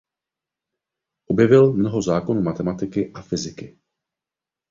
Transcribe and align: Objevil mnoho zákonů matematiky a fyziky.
Objevil 1.25 1.73
mnoho 1.73 2.01
zákonů 2.01 2.41
matematiky 2.41 3.11
a 3.15 3.21
fyziky. 3.21 3.77